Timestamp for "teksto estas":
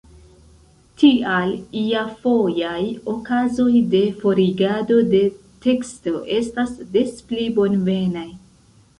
5.67-6.73